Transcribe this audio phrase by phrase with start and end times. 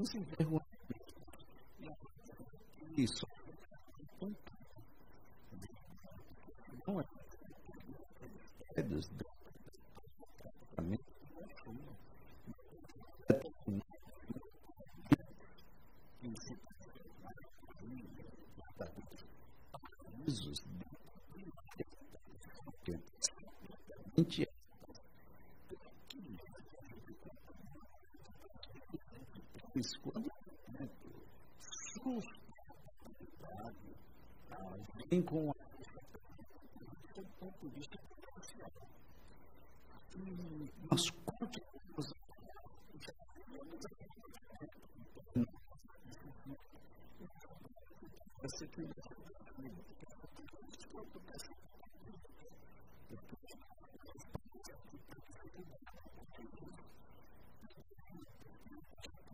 [0.00, 0.60] 你是谁乎？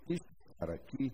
[0.09, 0.25] Esse
[0.59, 1.12] para aqui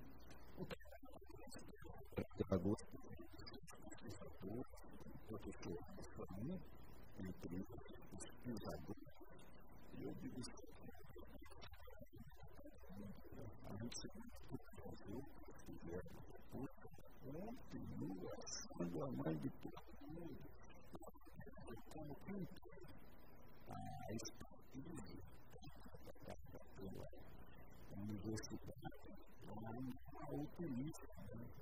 [30.60, 31.16] política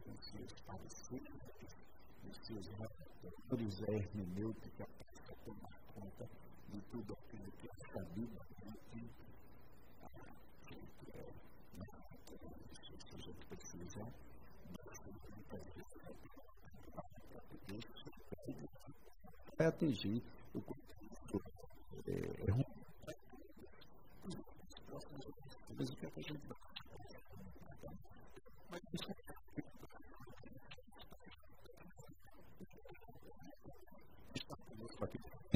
[0.07, 1.41] dos seus pareceres,
[2.25, 6.25] dos seus relatores, é hermenêutica para tomar conta
[6.69, 9.11] de tudo aquilo que é sabido, aquilo
[10.67, 10.75] que
[11.17, 11.19] é
[11.79, 12.49] narrativo, ou
[13.21, 14.03] que precisa
[19.57, 20.21] para atingir
[20.55, 20.61] o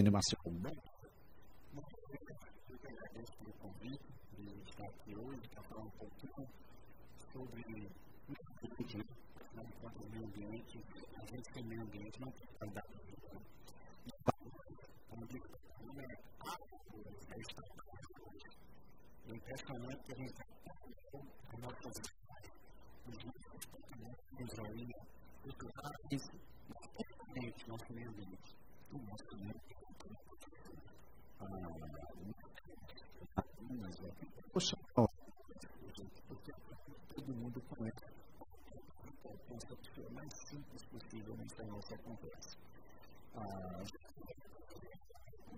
[0.03, 0.51] Ainda Marcelo.
[0.53, 6.45] Eu que agradeço pelo convite de estar aqui hoje para falar um pouquinho
[7.33, 7.69] sobre o
[8.83, 9.05] ambiente, né?
[9.95, 13.41] o meio ambiente, a gente tem meio ambiente, não tem qualidade de vida.
[15.13, 15.41] Onde é
[16.51, 17.25] a cultura, é
[17.63, 17.65] a
[19.23, 20.47] É impressionante que a gente está
[21.61, 21.97] nossas
[23.07, 24.99] os nossos comportamentos ainda
[25.43, 26.25] culturais, mas
[26.91, 28.51] principalmente nosso meio ambiente,
[28.91, 29.82] o nosso meio ambiente.
[34.53, 34.77] Poxa,
[37.15, 42.59] todo mundo conhece a poupança opção mais simples possível nessa nossa conversa.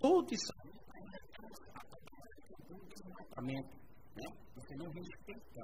[0.00, 0.52] Todo isso
[3.26, 3.68] tratamento,
[4.14, 4.26] né?
[4.54, 5.62] Você não respeita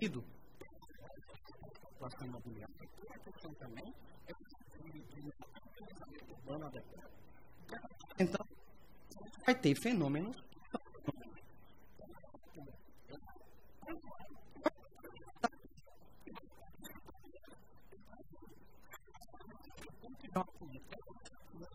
[0.00, 0.18] rápido.
[0.20, 0.20] A
[1.90, 2.74] situação imobiliária.
[3.24, 3.94] questão também
[4.26, 4.32] é
[6.34, 7.12] urbano adequado.
[8.18, 8.46] Então,
[9.44, 10.36] vai ter fenômenos.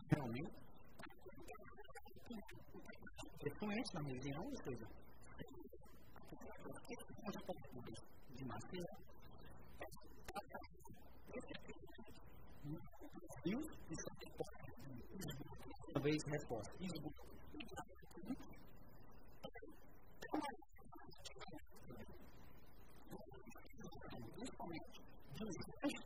[0.08, 0.48] Realmente,
[3.40, 4.50] frequente é na região, ou
[6.88, 9.04] текст может поступить демонстрировать.
[15.94, 16.70] Выяснять пост.
[25.38, 26.05] Вы знаете,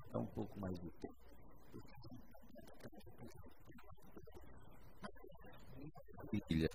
[0.13, 1.21] é um pouco mais de tempo.
[6.47, 6.69] Filha.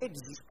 [0.00, 0.42] d'exister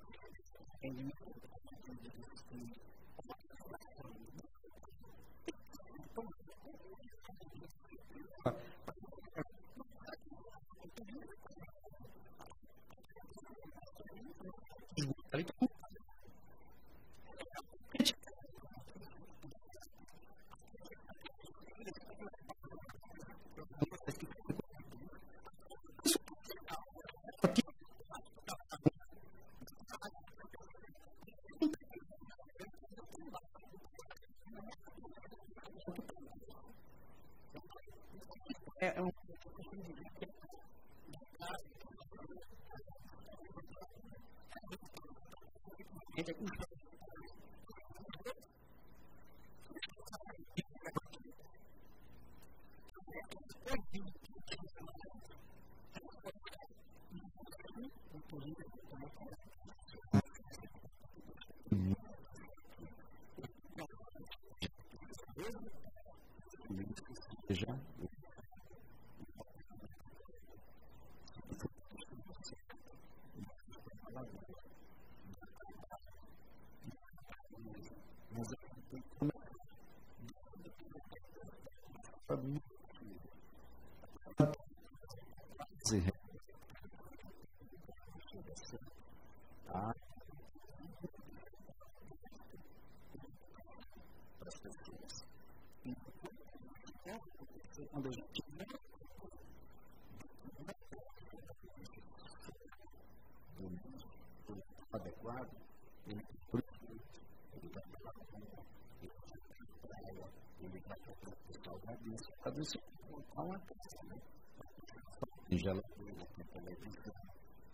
[115.58, 117.12] já não foi aqui também pensar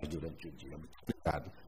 [0.10, 1.62] Durante o dia, muito obrigado.